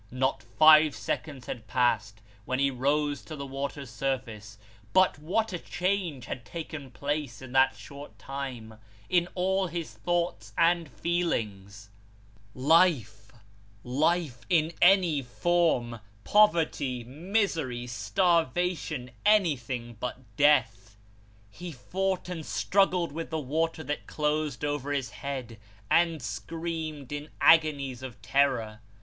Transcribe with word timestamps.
Not 0.09 0.41
five 0.41 0.95
seconds 0.95 1.45
had 1.45 1.67
passed 1.67 2.21
when 2.45 2.57
he 2.57 2.71
rose 2.71 3.21
to 3.21 3.35
the 3.35 3.45
water's 3.45 3.91
surface 3.91 4.57
but 4.93 5.19
what 5.19 5.53
a 5.53 5.59
change 5.59 6.25
had 6.25 6.43
taken 6.43 6.89
place 6.89 7.39
in 7.39 7.51
that 7.51 7.75
short 7.77 8.17
time, 8.17 8.79
in 9.09 9.27
all 9.35 9.67
his 9.67 9.93
thoughts 9.93 10.53
and 10.57 10.89
feelings! 10.89 11.91
Life 12.55 13.31
life 13.83 14.39
in 14.49 14.71
any 14.81 15.21
form, 15.21 15.99
poverty, 16.23 17.03
misery, 17.03 17.85
star 17.85 18.43
vation 18.47 19.11
anything 19.23 19.97
but 19.99 20.17
death. 20.35 20.97
He 21.51 21.71
fought 21.71 22.27
and 22.27 22.43
struggled 22.43 23.11
with 23.11 23.29
the 23.29 23.37
water 23.37 23.83
that 23.83 24.07
closed 24.07 24.65
over 24.65 24.91
his 24.91 25.11
head, 25.11 25.59
and 25.91 26.23
screamed 26.23 27.11
in 27.11 27.29
agonies 27.39 28.01
of 28.01 28.19
terror. 28.23 28.79